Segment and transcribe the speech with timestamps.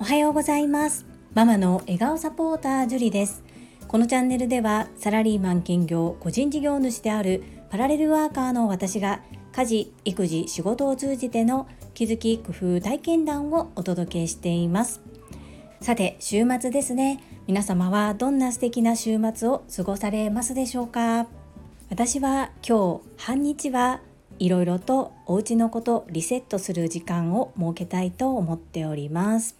[0.00, 1.06] おはようございます。
[1.34, 3.44] ママの笑顔サポータージュリです。
[3.86, 9.20] このチャンネルではサラリーマン兼業個人事業主であるパラレルワーカーの私が
[9.52, 15.00] 家事育児仕事を通じての気づき工夫体験談をお届けしています。
[15.80, 17.22] さて週末ですね。
[17.46, 21.28] 皆様はどんな素敵な週末を過ごされますでしょうか？
[21.88, 24.00] 私は今日半日は
[24.42, 29.56] いろいろとお家のことリセットする時間を設けたいと思っております。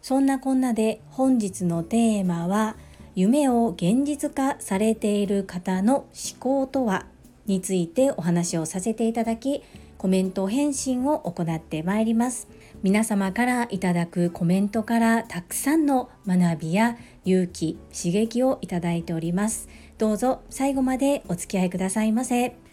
[0.00, 2.76] そんなこんなで本日のテーマは
[3.14, 6.06] 夢を現実化されている方の思
[6.40, 7.04] 考とは
[7.44, 9.62] についてお話をさせていただき
[9.98, 12.48] コメント返信を行ってまいります。
[12.82, 19.68] 皆様からいただくコメントからたくさんの学びや勇気刺激をいただいております。
[19.98, 22.63] どうぞ最後までお付き合いくださいませ。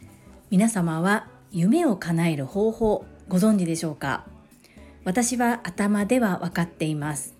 [0.51, 4.25] 皆様は夢を叶える方法ご存知でしょうか？
[5.05, 7.35] 私は頭では分かっています。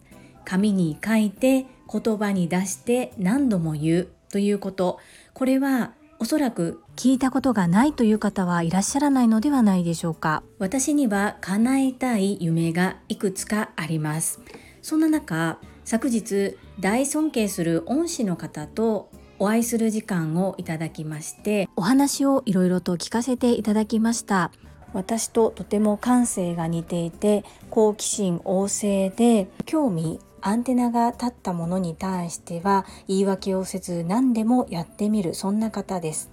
[0.46, 4.98] 紙に書いて言葉に出して何度も言うということ。
[5.34, 10.42] これはおそらく聞いたことがないという方はいらっしゃらないのではないでしょうか？
[10.58, 14.40] 私には叶えたい夢がいくつかあります。
[14.82, 24.52] そんな中昨日大尊敬する恩師の方とお会いする時間をいただきましてお話をいろいろと聞かせていただきました。
[24.94, 36.30] 私ととても感性が似ていて好奇心旺盛で興味アンテナが立ったものに対しては言い訳をせず何でもやってみるそんな方です。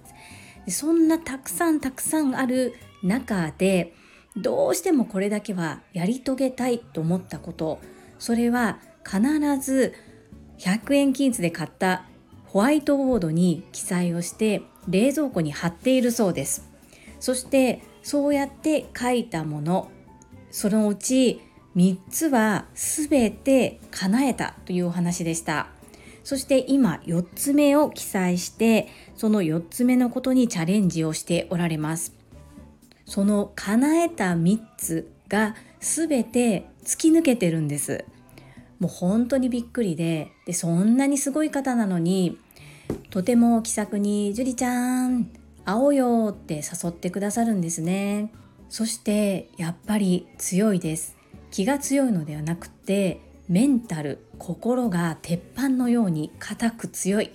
[0.67, 3.95] そんなたくさんたくさんある中で
[4.37, 7.79] どうしてもこれだけはやり遂げたいと思ったこと
[8.19, 9.19] それは必
[9.59, 9.95] ず
[10.59, 12.05] 100円均一で買った
[12.51, 16.67] ホワイトボードに記載をして冷蔵庫に貼っているそうです。
[17.19, 19.91] そしてそうやって書いたもの
[20.49, 21.41] そのうち
[21.75, 25.67] 3つは全て叶えたというお話でした。
[26.23, 32.15] そして今4つ目を記載してその4つ目のことにチャレンジをしておられます。
[33.05, 38.05] その叶えた3つが全て突き抜けてるんです。
[38.79, 42.37] もう本当にびっくりででそんなにすごい方なのに
[43.09, 45.31] とても気さくに「樹里ちゃん
[45.65, 48.31] 会おうよ」って誘ってくださるんですね。
[48.69, 51.15] そしてやっぱり強いです。
[51.51, 57.31] 気が強いのではなくてメンタル心が鉄板のように硬く強い。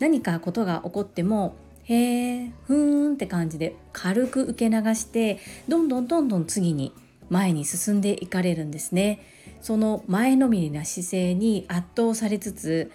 [0.00, 1.54] 何かことが起こっても
[1.84, 6.92] へえふーんって感じで軽く受け流してどんどんどんどん次に
[7.28, 9.20] 前に進んでいかれるんですね。
[9.60, 12.90] その前のめりな姿勢に圧倒されつつ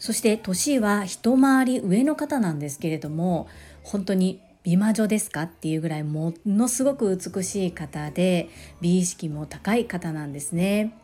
[0.00, 3.46] そして年は一回り上の方なんですけれども
[3.84, 8.48] 本当に美魔女ですかっていうぐらいものすごく美しい方で
[8.80, 10.94] 美意識も高い方なんですね。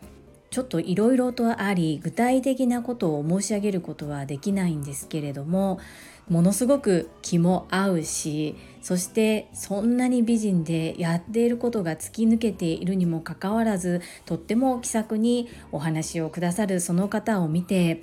[0.50, 5.80] ちょっといろいろとあり具体的なことを申し上げることはできないんですけれども
[6.28, 18.02] ものすごく気も合うしそしてそんなに美人でやっていることが突き抜けているにもかかわらずとっても気さくにお話をくださるその方を見て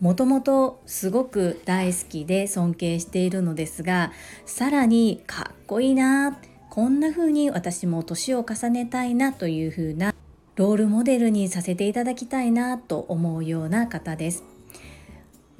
[0.00, 4.12] もともとすごく大好きで尊敬しているのですが
[4.44, 10.14] さらにかっこいいなこんな風に私も年を重ねたいなという風な
[10.56, 14.44] ロールモデルにさせていただきたいなと思うような方です。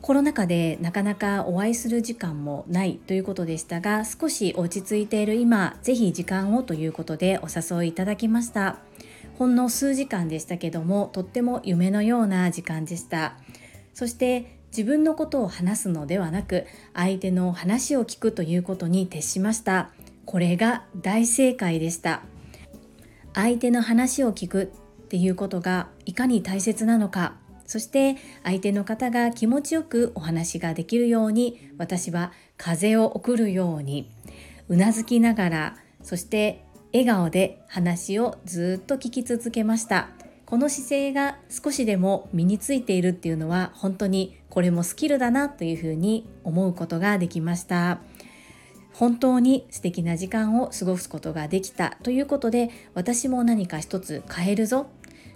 [0.03, 8.79] コロナ禍でなかなかお会いする時間もないということでしたが少し落ち着いている今ぜひ時間をということでお誘いいただきました
[9.37, 13.37] ほんの数時間でしたけどもとっても夢のような時間でした
[13.97, 19.91] そして自分のことを話すのではなく相手の話を聞くということに徹しました。
[20.27, 22.21] これが大正解でした。
[23.33, 24.65] 相手の話を聞く
[25.05, 27.37] っていうことがいかに大切なのか。
[27.65, 34.13] そして相手の方が気持ちよくお話ができるように私は風を送るように
[34.69, 40.16] うなずきながらそして笑顔で話をずっと聞き続けました。
[40.47, 47.99] この姿勢が少しでも身についているっていうのは本当にこれもスキルだなというふうに思うことができました。
[48.93, 54.87] 本当に素敵な時間を過ごすことができたということで私も何か一つ変えるぞ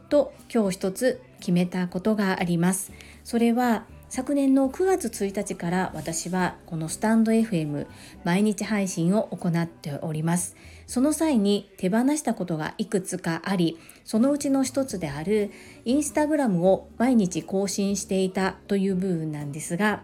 [0.08, 2.92] と今日一つ決めたことがあります。
[3.24, 7.86] それは昨年の9月1日から私はこのスタンド FM
[8.24, 10.56] 毎日配信を行っております。
[10.88, 15.52] その際に手放したことがいくつかありそのうちの一つである
[15.84, 20.02] インスタグラムを毎日更新していたという部分なんですが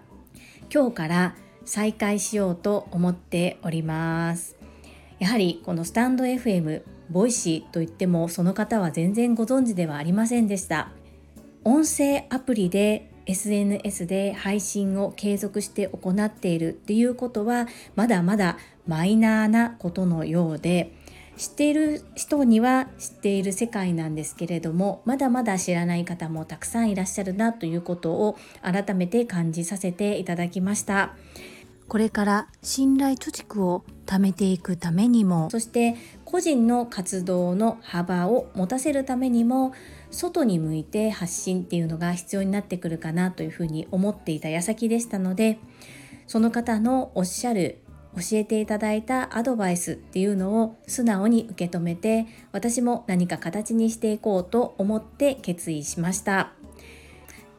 [0.72, 4.56] 今日から再開しようと思っております。
[5.18, 10.92] やはりこのスタンド FM ボイシーといってもその方は全然ご存知ではありませんでした。
[11.64, 18.56] 音声アプリで SNS で配信を継続して行っているっていうことはまだまだ
[18.86, 20.92] マイナーなことのようで
[21.36, 31.14] 知っている人には知っている世界なんですけれどもまだまだ知らない方もたくさんいらっしゃるなということを改めて感じさせていただきました。
[31.88, 35.94] これから信頼貯蓄を貯めていくためにもそして
[36.24, 39.72] 個人の活動の幅を持たせるためにも
[40.16, 45.58] 外に向いて発信っていうのが必要になってくるかなというふうに思っていた矢先でしたので
[46.26, 47.78] その方のおっしゃる
[48.14, 56.52] 教えていただいたアドバイスっていうのを素直に受け止めて私も何か形にしていこうと思って決意しました。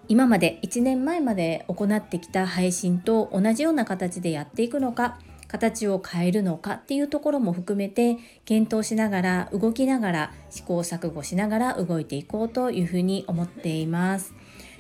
[0.09, 14.34] 今まで1年前まで行ってきた配信と同じような形でやっていくのか形を変えるのかっていうところも含めて検討しながら動きながら試行錯誤しながら動いていこうというふうに思っています。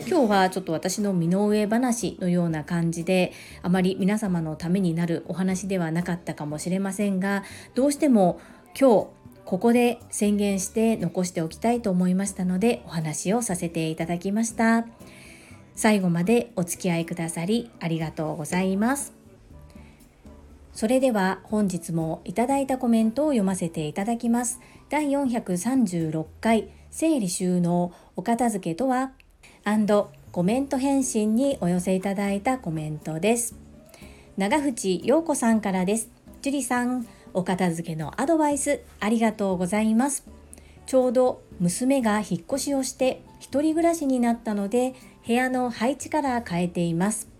[0.05, 3.33] 今日はちょっと私の身の上話のような感じで
[3.63, 7.43] あまり皆様のためになるお話ではなかったかもしれませんが
[7.73, 8.39] どうしても
[8.79, 9.07] 今日
[9.45, 14.85] ここで宣言して残しておきたいと思いましたのでお話をさせていただきました
[15.73, 19.16] 最後までお付き合いくださりありがとうございます
[20.77, 24.59] それでは本日もいただいたコメントを読ませていただきます。
[24.89, 29.11] 第436回整理収納お片付けとは？
[30.31, 33.55] コメント返信にお寄せいただいたコメントです。
[34.37, 36.11] 長渕陽子さんからです。
[36.43, 40.27] 樹里さんお片付けのアドバイスありがとうございます。
[40.85, 44.93] ちょうど娘が引っ越しをして一人暮らしになったので
[45.25, 47.35] 部屋の配置から変えています。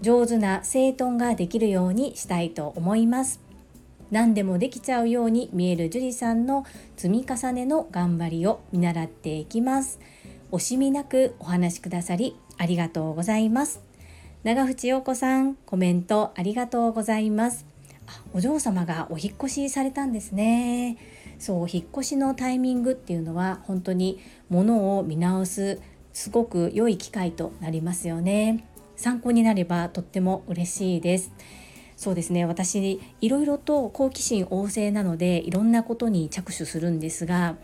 [0.00, 3.40] 上手な整頓ができるようにしたいと思います。
[4.10, 6.64] 何でもできちゃうように見える樹里さんの
[6.96, 10.00] 積み重ねの頑張りを見習っていきます。
[10.50, 13.80] 惜しみなくお話しくださりありがとうございます。
[14.42, 17.66] 長渕陽子さんコメントありがとうございます。
[18.32, 20.96] お嬢様がお引越しされたんですね。
[21.38, 24.18] そう引っ越しのタイミングっていうのは本当に
[24.48, 25.80] 物を見直す
[26.12, 28.64] すごく良い機会となりますよね。
[29.00, 31.32] 参考になればとっても嬉しいです。
[31.96, 32.44] そうですね。
[32.44, 37.56] 私いろいろと好奇心旺盛なのでいろんなことに着手するんですが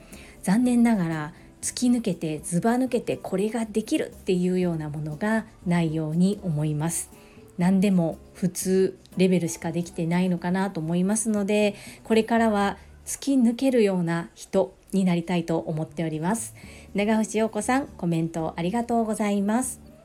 [0.42, 7.10] 残念ながら突き抜けてずば抜けてこれができるっていうようなものがないように思います。
[7.58, 11.74] 何でも普通レベルしかできてないのかなと思いますので
[12.04, 16.54] これからは突き抜けるような人になりたいと思っております。
[16.94, 19.95] 長渕陽子さんコメントありがとうございます。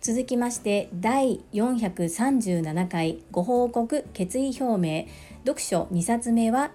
[0.00, 5.06] 続きまして第437回ご報告決意表明。
[5.44, 6.70] 読書2冊目は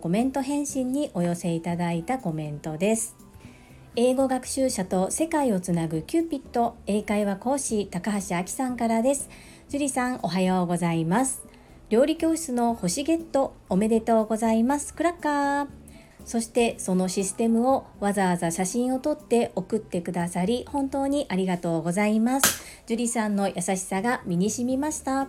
[0.00, 3.16] コメント返信にお寄せいただいたコメントです。
[3.96, 9.28] 英語学習者と世界をつなぐキューピット英会話講師高橋明さんからです。
[9.68, 11.42] 樹里さんおはようございます。
[11.88, 14.94] 料理教室の星ゲットおめでとうございます。
[14.94, 15.81] クラッカー。
[16.24, 25.28] そしてそのシステムをわざわざ写真を撮って送ってくださり本当にありがとうございます樹里さんの優しさが身に染みました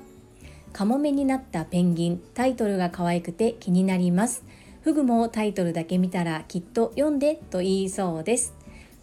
[0.71, 4.43] カモメになったペンギンタイトルが可愛くて気になります
[4.83, 8.53] フグもタイトルだけ見たらきっと読んでと言いそうです。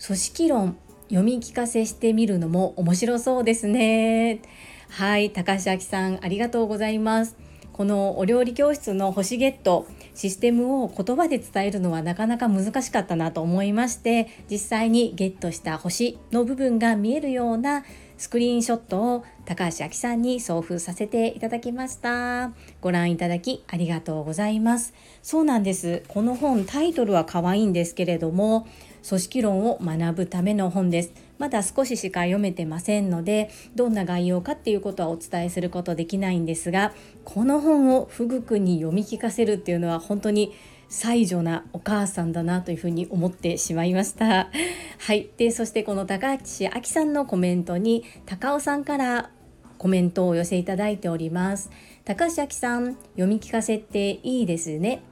[0.05, 4.43] 組織論読み聞かせしてみるのも面白そうですね。
[4.91, 7.35] はい、高橋明さんありがとうございます。
[7.73, 9.87] このお料理教室の星ゲット
[10.21, 17.85] システムを言葉で伝えるのはなかなか難しかったなと思いまして実際にゲットした星の部分が見えるような
[18.19, 22.53] スクリーンショットを高橋明さんに送付させていただきました。
[22.83, 24.93] ご覧いただきありがとうございます。
[25.23, 26.03] そうなんです。
[26.07, 28.67] この本タイトルは可愛いんですけれども
[29.09, 31.30] 組織論を学ぶための本です。
[31.41, 36.93] まだ少ししか読めてませんのでどんな概要かっていうことはお伝えすることできないんですが
[37.25, 40.53] この本をフグ君に読み聞かせるっていうのは本当に
[40.91, 44.51] 才女なお母さんだなというふうに思ってしまいました。
[44.99, 49.31] はい、でそしてこの高橋亜紀さんのコメントに高尾さんから
[49.79, 51.71] コメントをお寄せいただいております。
[52.05, 55.03] 高橋亜紀さん読み聞かせていいですね。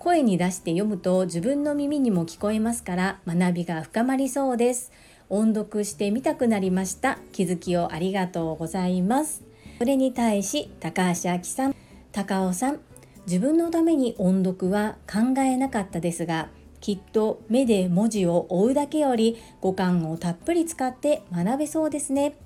[0.00, 4.92] 声に出して読むと自分の耳にも聞こえますから学びが深まりそうです。
[5.28, 7.18] 音読してみたくなりました。
[7.32, 9.42] 気づきをありがとうございます。
[9.78, 11.74] それに対し高橋亜紀さん、
[12.12, 12.80] 高尾さん、
[13.26, 16.48] 自分のために音読は考えなかったですが
[16.80, 22.36] きっと目で文字を追うだけより五感をたっぷり使って学べそうですね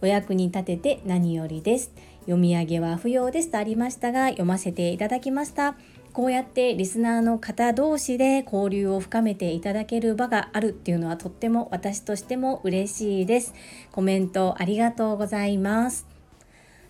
[0.00, 5.74] お役に立てて何よりです読み上げは不要ですとありましたが読ませていただきました
[6.12, 13.54] こうやってリスナーの方同士で交流を深めていただける場があるっていうのはとっても私としても嬉しいです。
[13.92, 16.06] コメントありがとうございます。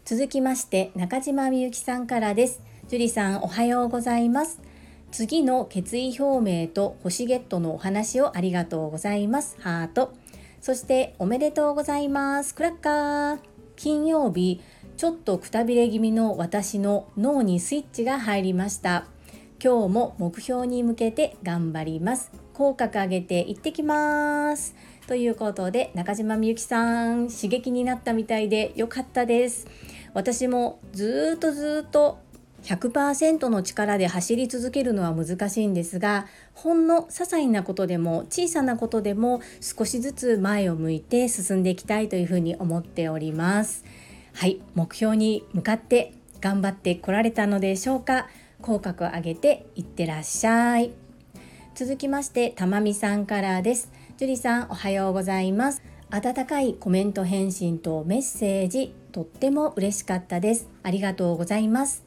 [0.07, 2.63] 続きまして中島みゆきさんからです。
[2.89, 4.61] 樹里さんおはようございます。
[5.13, 9.57] 次の決意表明と星ゲットのお話をありがとうございます。
[9.61, 10.15] ハート。
[10.63, 12.55] そしておめでとうございます。
[12.55, 13.39] クラッカー。
[13.77, 14.61] 金曜日
[15.01, 19.07] ちょっとくたびれ気味の私の脳にスイッチが入りました。
[19.59, 22.31] 今日も目標に向けて頑張ります。
[22.53, 24.75] 口角上げて行ってきます。
[25.07, 29.67] ということで中島みゆきさん刺激になったみたいで良かったです。
[30.13, 32.19] 私もずっとずっと
[32.65, 43.83] 100%の力で走り続けるのは難しいんですがほんの些細なことでも小さなことでも少しずつ前を向いて進んでいきたいというふうに思っております。
[44.33, 48.29] はい目標に向かって頑張ってこられたのでしょうか？
[48.63, 50.93] 口角を上げていってらっしゃい。
[51.75, 53.93] 続きましてたまみさんからです。
[54.17, 55.83] 樹里さんおはようございます。
[56.11, 60.69] 温かいコメント返信とメッセージとっても嬉しかったです。
[60.83, 62.05] ありがとうございます。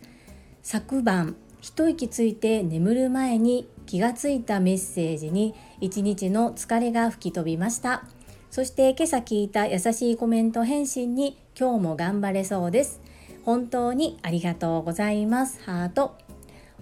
[0.61, 8.05] 昨晩一息ついて眠る前に気がついたメッセージに一日の疲れが吹き飛びました。
[8.51, 12.99] そして今朝聞いた優しいコメント返信に今日も頑張れそうです。
[13.45, 15.61] 本当にありがとうございます。
[15.63, 16.15] ハート。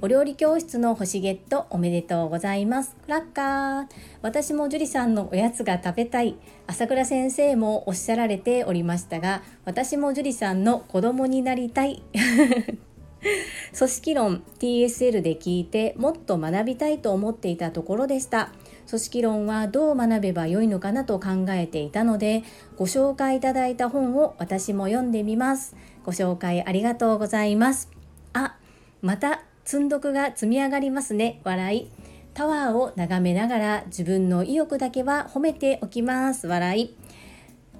[0.03, 2.95] お料理教室の星ゲットおめでとうございます。
[3.03, 3.87] クラッカー。
[4.21, 6.37] 私も樹里さんのおやつが食べたい。
[6.67, 12.01] 朝倉先生もおっしゃられておりましたが私も樹里さんの子供になりたい。
[13.77, 18.51] 組織論 TSL で聞いてもっと学びたいと思っていたところでした。
[18.91, 22.43] 組織論はどう学べばよいのかなと考えていたので
[22.75, 25.77] ご紹介いただいた本を私も読んでみます。
[26.03, 27.89] ご紹介ありがとうございます。
[28.33, 28.57] あ
[29.01, 31.39] また積んどくが積み上がりますね。
[31.45, 31.91] 笑い。
[32.33, 36.47] タワーを眺めながら自分の意欲だけは褒めておきます。
[36.47, 36.95] 笑い。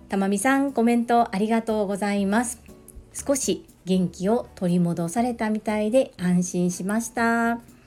[0.08, 2.62] たまみさんコメントありがとうございます。
[3.13, 7.80] 少し元気を取り戻されたみたいで安心しました。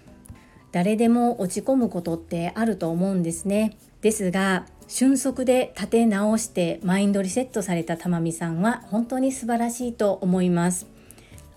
[0.74, 3.76] 誰でも落ち込むことってあると思うんですね。
[4.00, 10.88] ですが瞬足で立て直してマインドリセットされたたまみさんは本当に素晴らしいと思います。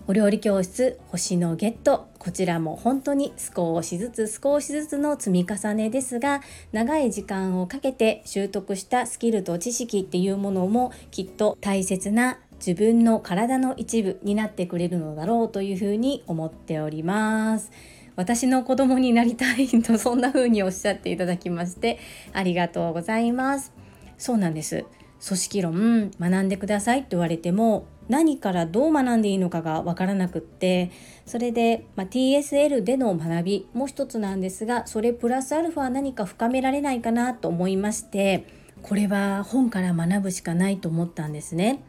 [0.06, 2.06] お料理教室星のゲット。
[2.20, 17.72] こちらも本当に少しずつ少しずつの積み重ねですが長い時間をかけて習得したスキルと知識っていうものもきっと大切な自分の体の一部になってくれるのだろうというふうに思っております。
[18.18, 22.00] 私の子供になりたいと そんな風におっしゃっていただきまして
[22.32, 23.72] ありがとうございます。
[24.18, 24.86] そうなんです。
[25.24, 30.90] 組織論学んでくださいって言われても何からどう学んでいいのかがわからなくって
[31.26, 38.46] それで、まあ、TSL での学びも一つなんですがそれプラスアルファ何か深められないかなと思いまして
[38.82, 41.82] これは本から学ぶしかないと思ったんですね。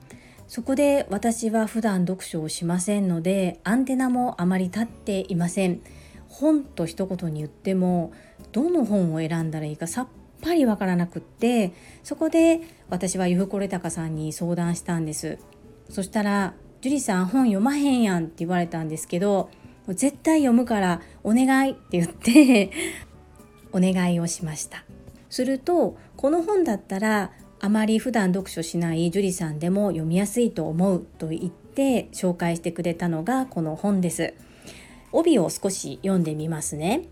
[0.48, 5.82] そこで私は普段読書をしませんのでアンテナもあまり立っていません。
[6.30, 8.14] 本と一言に言っても
[8.52, 10.08] どの本を選んだらいいかさっ
[10.42, 15.40] ぱりわからなくってそこで私はゆふこれたかさんに相談したんです
[15.90, 19.50] そしたら「樹里さん本読まへんやん」って言われたんですけど
[19.88, 22.72] 絶対読むからお願いって言って
[23.74, 24.86] お願いをしました
[25.30, 34.34] するとこの本だったらあまり普段読書しない樹里さんでも読みやすいと思うと言って紹介してくれたのがこの本です。
[35.12, 37.08] 帯を少し読んでみますね。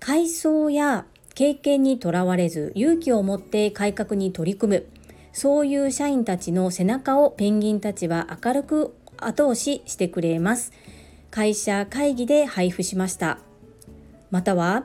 [0.00, 4.86] 階層や経験にとらわれず勇気を持って改革に取り組む
[5.32, 10.72] そういう社員たちの背中をペンギンたちは明るく後押ししてくれます。
[11.30, 13.38] 会社会議で配布しました。
[14.30, 14.84] または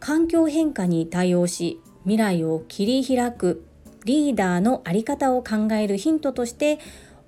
[0.00, 3.64] 環境変化に対応し未来を切り開く
[4.04, 6.78] リーダーの在り方を考えるヒントとして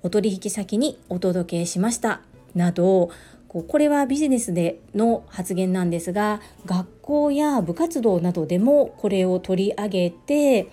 [0.03, 2.21] お取引先にお届けしました
[2.53, 3.09] など
[3.63, 10.67] これはビジネスでの発言なんですが学校や部活動などでもこれを取り上げて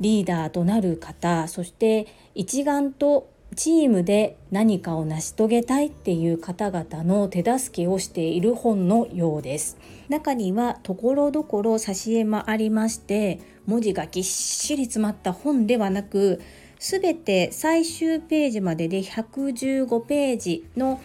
[0.00, 9.78] リーダーとなる方そして一丸とチームで何かを成し遂げたいっていう方々の手助けをしている本のようです。
[10.08, 16.42] 中にはところどころ挿絵もありまして文字がぎっしり詰まった本ではなく
[16.78, 21.00] 全て最終ページまでで115ページの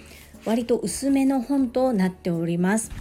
[0.46, 2.92] 割と薄めの本となっております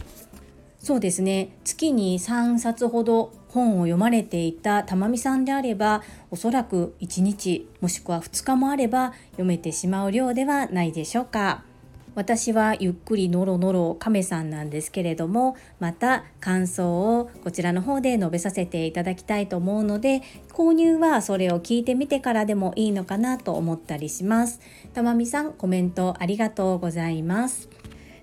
[0.78, 11.69] そうですね月に3冊ほど本を読まれていたたまみさんであればおそらく1日もしくは2日もあれば読めてしまう量ではないでしょうか。
[12.14, 24.60] 私はゆっくりのろのろ亀さんなんですけれどもまた感想をこちらの方で述べさせていただきたいと思うので購入はそれを聞いてみてからでもいいのかなと思ったりします。
[24.92, 27.68] たまみさんコメントありがとうございます。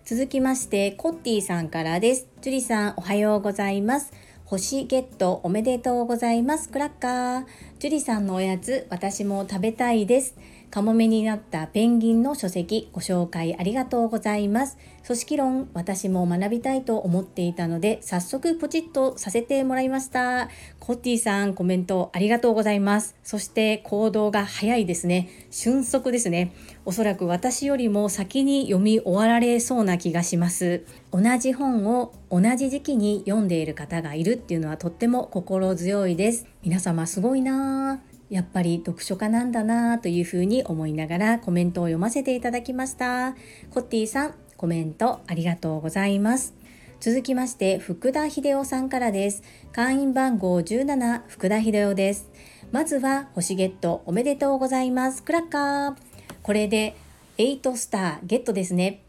[0.05, 2.27] 続きましてコッティさんからです。
[2.41, 4.13] ジュリさんおはようございます。
[4.45, 6.69] 星ゲットおめでとうございます。
[6.69, 7.45] クラッカー。
[7.79, 10.35] ジュリさんのおやつ私も食べたいです。
[10.69, 14.77] カモメになったペンギンの書籍ご紹介ありがとうございます。
[15.05, 20.49] 組織論私も学びたいと思っていたので早速ポチッとさせてもらいました。
[20.79, 23.15] コッティさんコメントありがとうございます。
[23.23, 25.29] そして行動が早いですね。
[25.49, 26.51] 瞬足ですね。
[26.85, 30.83] おそらく私よりも先に読み終わられそうな気がします。
[31.11, 36.45] 同じ本を同じ時期に読んでいる方がいるっていうのはとっても心強いです。
[36.61, 38.06] 皆様すごいなぁ。
[38.29, 43.35] やっぱり読書家なんだなというふうに思いながらコメントを読ませていただきました。
[43.71, 46.53] コッティさんコメントありがとうございます。
[46.99, 49.43] 続きまして福田秀夫さんからです。
[49.71, 52.29] 会員番号17福田秀夫です。
[52.71, 55.23] まずは星ゲットおめでとうございます。
[55.23, 55.95] クラッカー。
[56.43, 56.95] これで
[57.37, 59.03] 8スターゲットですね。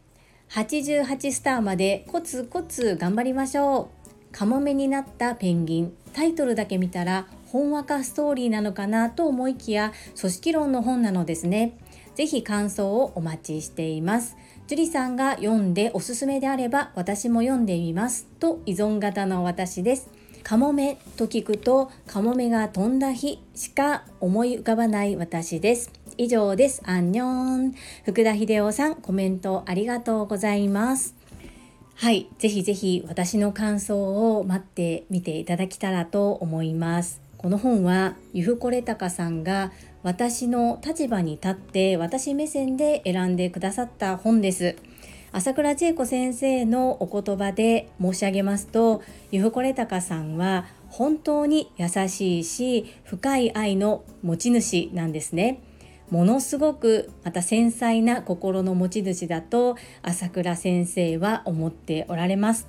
[0.51, 4.09] 88スターまでコツコツ頑張りましょう。
[4.31, 5.93] カモメになったペンギン。
[6.13, 11.77] タイトルだけ見たらほんわかストーリーなのかなと思いきや組織論の本なのですね。
[12.13, 14.37] ぜひ感想をお待ちしています。
[14.67, 20.11] 樹里さんが読んでおすすめであれば私も読んでみますと依存型の私です。
[20.43, 25.91] カモメと聞くとカモメが飛んだ日しか思い浮かばない私です。
[26.17, 26.83] 以上です。
[26.85, 27.73] アンニョン。
[28.05, 31.15] 福田秀夫さんコメントありがとうございます。
[31.95, 37.28] はい、ぜひぜひ私の感想を待ってみていただけたらと思います。
[37.39, 39.71] この本はゆふこれたかさんが
[40.03, 44.75] 私の立場に立って私目線で選んでくださった本です。
[45.31, 55.61] 朝倉千恵子先生のお言葉で申し上げますとゆふこれたかさんは本当に優しいし深い愛の持ち主なんですね。
[56.09, 62.67] ものすごくまた繊細な心の持ち主だと朝倉先生は思っておられます。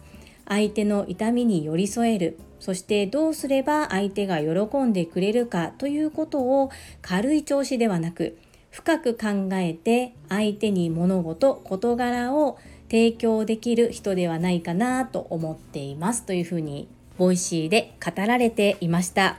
[0.50, 2.36] 相手の痛みに寄り添える。
[2.58, 8.36] そしてどうすれば相手が喜んでくれるかということを軽い調子ではなく
[8.70, 12.58] 深く考えて相手に物事事柄を
[12.90, 16.24] 提供できる人ではないかなと思っています。
[16.26, 19.38] というふうに Voicy で語られていました。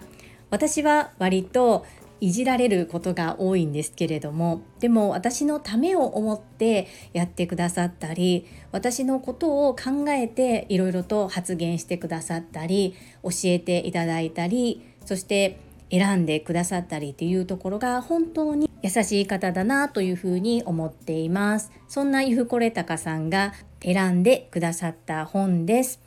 [0.50, 1.86] 私は割と
[2.22, 21.72] いじられることが多いんですけれどもでも私のためを思ってやってくださったり私のことを考えていろいろと発言してくださったり教えていただいたりそして選んでくださったりっていうところが本当に優しい方だなというふうに思っています。
[21.90, 23.54] そんなゆふこれたかさんが
[23.84, 26.00] 選んでくださった本です。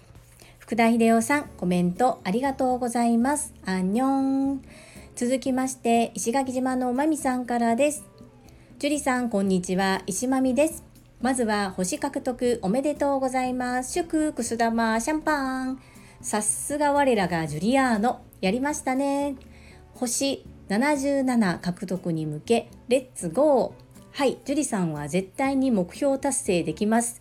[0.59, 3.53] 福田秀夫さんコメントありがとうございます。
[3.67, 4.63] アンニョン。
[5.17, 8.05] 続きまして石垣島のまみさんからです。
[8.81, 10.03] 樹里さんこんにちは。
[10.09, 10.83] 石まみです。
[11.21, 13.97] まずは星獲得おめでとうございます。
[13.97, 15.81] 祝くす玉シャンパン。
[16.21, 18.23] さすが我らがジュリアーノ。
[18.41, 19.37] やりましたね。
[19.95, 24.19] 星77獲得に向けレッツゴー。
[24.19, 24.39] はい。
[24.45, 27.21] 樹里さんは絶対に目標達成できます。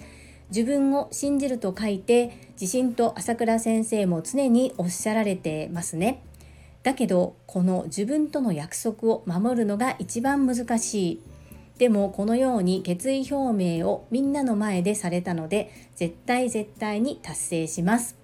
[0.49, 6.23] 自分を信じると書いて自信と朝倉先生も常におっしゃられてますね。
[6.83, 11.21] だけどこの自分との約束を守るのが一番難しい。
[11.77, 18.17] でもこのように決意表明をみんなの前でされたので絶対絶対に達成します。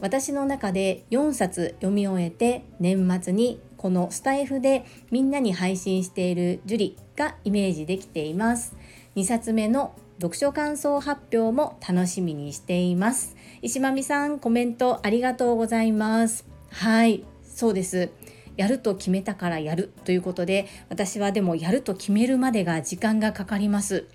[0.00, 8.74] 私の中で4冊読み終えて年末にこのスタイフでみんなに配信している樹里がイメージできています。
[9.16, 13.36] 2冊目の読書感想発表も楽しみにしています。
[13.62, 16.46] 石間美さんコメントありがとうございます。
[16.70, 17.24] はい。
[17.54, 18.10] そうです。
[18.56, 24.06] やると決めたからやるということで私はでもやると決めるまでが時間がかかります。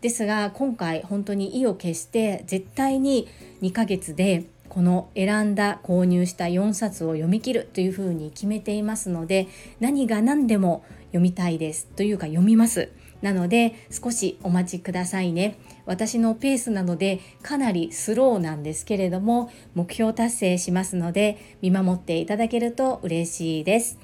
[0.00, 3.28] ですが今回本当に意を決して絶対に
[3.62, 9.48] 2ヶ月でこの選んだ購入した4冊を読み切るというふうに決めていますので
[9.80, 12.90] 何が何でも読みたいですというか読みます。
[13.22, 15.58] なので少しお待ちくださいね。
[15.86, 23.98] 私のペースなのでかなりスローなんですけれども目標達成しますので見守っていただけると嬉しいです。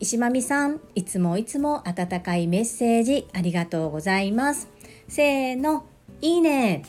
[0.00, 4.68] 石間美さんいつもいつも温かいメッセージありがとうございます。
[5.08, 5.84] せーの
[6.20, 6.82] いいね。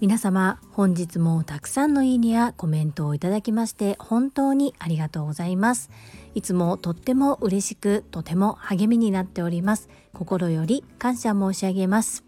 [0.00, 5.90] 皆様本日もたくさんのいいねやコメントをいただきまして本当にありがとうございます。
[6.34, 9.88] いつもとっても嬉しくとても励みになっております。
[10.12, 12.27] 心より感謝申し上げます。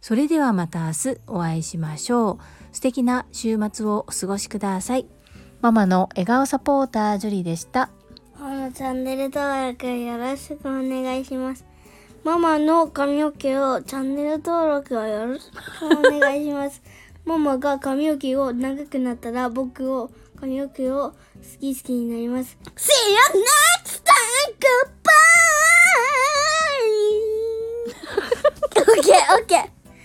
[0.00, 2.38] それではまた明日お会いしましょう。
[2.72, 5.06] 素敵な週末をお過ごしください。
[5.60, 7.90] ママの笑顔サポータージュリでした。
[8.38, 11.64] このチャンネル登録よろしくお願いします。
[12.24, 15.88] ママの髪の毛をチャンネル登録をよろしくお
[16.20, 16.80] 願いします。
[17.26, 21.16] ママが髪の毛を長くなったら僕を髪の毛を好
[21.60, 22.56] き好きになります。
[22.76, 23.16] See you
[23.82, 24.54] next time!
[24.60, 25.08] Goodbye!
[29.00, 29.77] okay, okay.